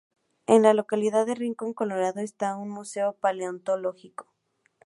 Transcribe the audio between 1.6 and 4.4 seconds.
Colorado está un museo Paleontológico.